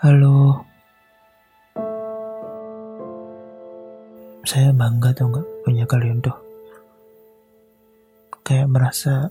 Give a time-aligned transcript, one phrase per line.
[0.00, 0.56] Halo.
[4.48, 6.32] Saya bangga tau nggak punya kalian tuh.
[8.40, 9.28] Kayak merasa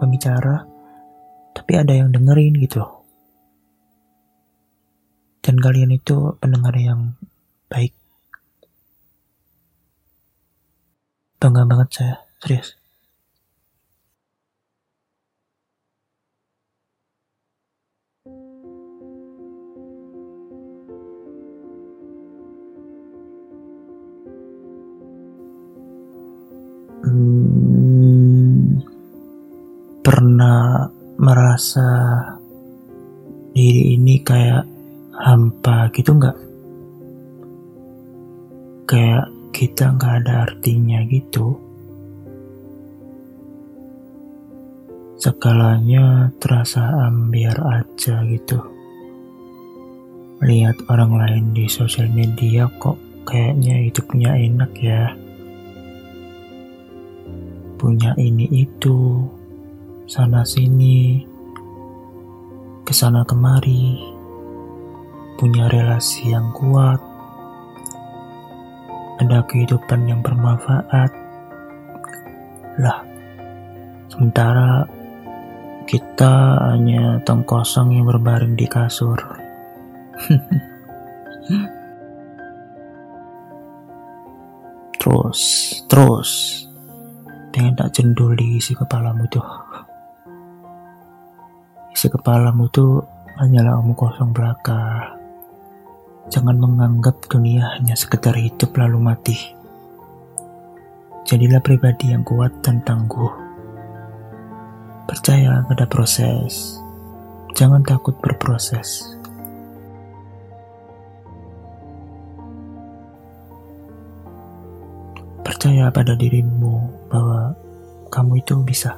[0.00, 0.64] pembicara,
[1.52, 2.80] tapi ada yang dengerin gitu.
[5.44, 7.20] Dan kalian itu pendengar yang
[7.68, 7.92] baik.
[11.36, 12.79] Bangga banget saya, serius.
[27.10, 28.78] Hmm,
[29.98, 30.86] pernah
[31.18, 32.22] merasa
[33.50, 34.62] diri ini kayak
[35.18, 36.38] hampa gitu nggak?
[38.86, 41.58] Kayak kita nggak ada artinya gitu.
[45.18, 48.62] Segalanya terasa ambiar aja gitu.
[50.46, 55.10] Lihat orang lain di sosial media kok kayaknya hidupnya enak ya
[57.80, 59.24] punya ini itu,
[60.04, 61.24] sana sini,
[62.84, 63.96] ke sana kemari,
[65.40, 67.00] punya relasi yang kuat,
[69.24, 71.08] ada kehidupan yang bermanfaat.
[72.84, 73.00] Lah,
[74.12, 74.84] sementara
[75.88, 79.16] kita hanya tong kosong yang berbaring di kasur.
[85.00, 85.40] terus,
[85.88, 86.68] terus
[87.50, 89.46] pengen tak cenduli isi kepalamu tuh
[91.94, 93.02] isi kepalamu tuh
[93.38, 95.20] hanyalah omong kosong belaka
[96.30, 99.38] jangan menganggap dunia hanya sekedar hidup lalu mati.
[101.26, 103.30] Jadilah pribadi yang kuat dan tangguh.
[105.10, 106.78] Percaya pada proses.
[107.58, 109.18] Jangan takut berproses.
[115.42, 116.69] Percaya pada dirimu
[117.10, 117.52] bahwa
[118.14, 118.94] kamu itu bisa.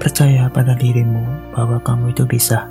[0.00, 2.64] Percaya pada dirimu bahwa kamu itu bisa.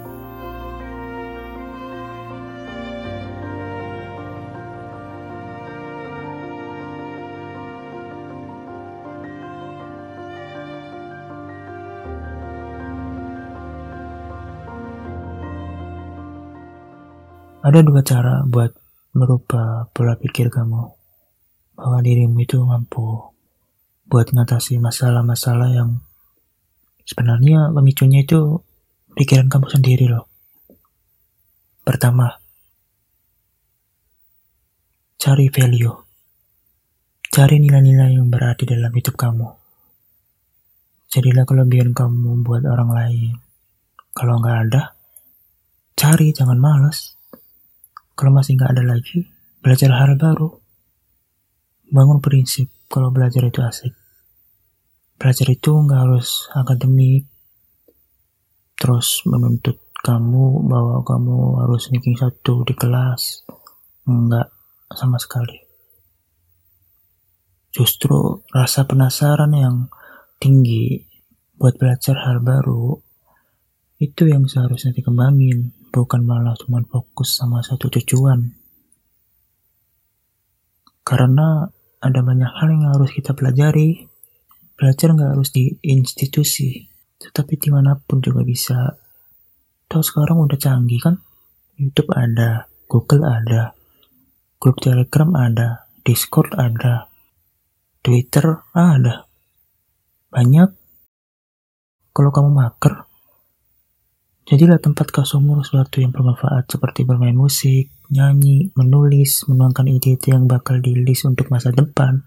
[17.60, 18.74] Ada dua cara buat
[19.20, 20.96] merubah pola pikir kamu
[21.76, 23.36] bahwa dirimu itu mampu
[24.08, 26.00] buat ngatasi masalah-masalah yang
[27.04, 28.64] sebenarnya pemicunya itu
[29.14, 30.26] pikiran kamu sendiri loh.
[31.84, 32.32] Pertama,
[35.20, 35.96] cari value.
[37.30, 39.48] Cari nilai-nilai yang berarti dalam hidup kamu.
[41.10, 43.34] Jadilah kelebihan kamu buat orang lain.
[44.14, 44.98] Kalau nggak ada,
[45.94, 47.19] cari, jangan males.
[48.20, 49.32] Kalau masih nggak ada lagi,
[49.64, 50.60] belajar hal baru.
[51.88, 53.96] Bangun prinsip kalau belajar itu asik.
[55.16, 57.32] Belajar itu nggak harus akademik,
[58.76, 63.48] terus menuntut kamu bahwa kamu harus ranking satu di kelas.
[64.04, 64.52] Enggak,
[64.92, 65.56] sama sekali.
[67.72, 69.88] Justru rasa penasaran yang
[70.44, 71.08] tinggi
[71.56, 73.00] buat belajar hal baru
[74.04, 78.54] itu yang seharusnya dikembangin bukan malah cuma fokus sama satu tujuan.
[81.02, 81.66] Karena
[82.00, 84.06] ada banyak hal yang harus kita pelajari.
[84.78, 86.88] Belajar nggak harus di institusi,
[87.20, 88.96] tetapi di mana pun juga bisa.
[89.90, 91.20] Tahu sekarang udah canggih kan?
[91.76, 93.74] YouTube ada, Google ada,
[94.62, 97.10] grup Telegram ada, Discord ada,
[98.06, 99.26] Twitter ada.
[100.30, 100.70] Banyak.
[102.14, 103.09] Kalau kamu maker,
[104.50, 110.50] Jadilah tempat kau sumur sesuatu yang bermanfaat seperti bermain musik, nyanyi, menulis, menuangkan ide-ide yang
[110.50, 112.26] bakal di untuk masa depan.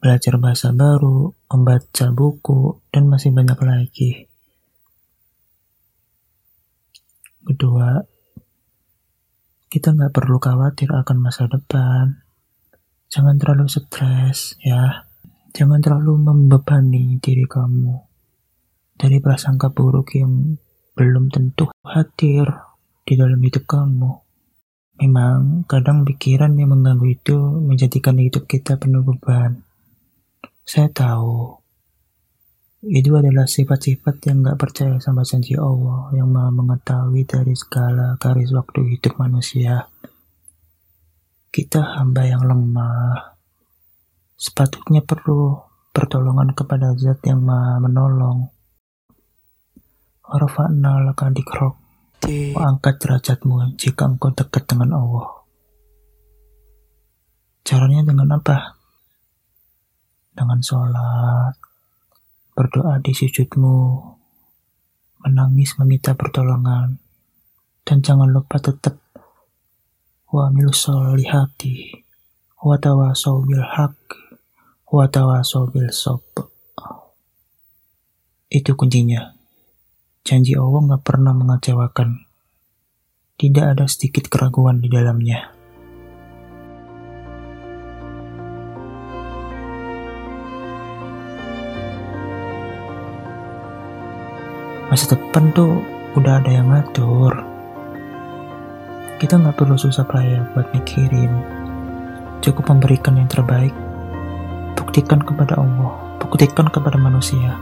[0.00, 4.24] Belajar bahasa baru, membaca buku, dan masih banyak lagi.
[7.44, 8.00] Kedua,
[9.68, 12.24] kita nggak perlu khawatir akan masa depan.
[13.12, 15.04] Jangan terlalu stres, ya.
[15.52, 18.13] Jangan terlalu membebani diri kamu
[18.94, 20.56] dari prasangka buruk yang
[20.94, 22.46] belum tentu hadir
[23.02, 24.10] di dalam hidup kamu.
[25.02, 29.66] Memang kadang pikiran yang mengganggu itu menjadikan hidup kita penuh beban.
[30.62, 31.58] Saya tahu
[32.84, 38.54] itu adalah sifat-sifat yang gak percaya sama janji Allah yang maha mengetahui dari segala garis
[38.54, 39.88] waktu hidup manusia.
[41.50, 43.34] Kita hamba yang lemah.
[44.36, 45.58] Sepatutnya perlu
[45.90, 48.54] pertolongan kepada zat yang maha menolong
[50.34, 51.78] Warfa'na laka dikrok.
[52.58, 55.46] Angkat derajatmu jika engkau dekat dengan Allah.
[57.62, 58.74] Caranya dengan apa?
[60.34, 61.54] Dengan sholat,
[62.58, 63.78] berdoa di sujudmu,
[65.22, 66.98] menangis meminta pertolongan,
[67.86, 68.98] dan jangan lupa tetap
[70.34, 72.02] wa milu solihati
[72.64, 73.94] wa tawasau bil haq
[74.90, 76.24] wa tawasau bil sob
[78.50, 79.33] itu kuncinya
[80.24, 82.24] janji Allah nggak pernah mengecewakan
[83.38, 85.52] tidak ada sedikit keraguan di dalamnya
[94.90, 95.78] masa depan tuh
[96.18, 97.54] udah ada yang ngatur
[99.24, 101.32] kita nggak perlu susah payah buat mikirin.
[102.44, 103.72] Cukup memberikan yang terbaik.
[104.76, 107.56] Buktikan kepada Allah, buktikan kepada manusia,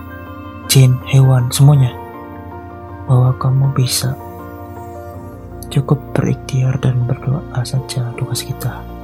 [0.67, 2.02] jin, hewan, semuanya.
[3.09, 4.15] Bahwa kamu bisa.
[5.73, 9.02] Cukup berikhtiar dan berdoa saja tugas kita.